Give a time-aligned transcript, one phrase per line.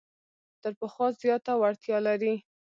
[0.61, 2.35] تر پخوا زیاته وړتیا لري.